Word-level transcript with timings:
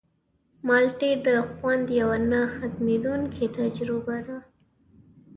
مالټې 0.67 1.11
د 1.25 1.27
خوند 1.51 1.85
یوه 1.99 2.17
نه 2.31 2.41
ختمېدونکې 2.55 3.45
تجربه 3.59 4.17
ده. 4.27 4.37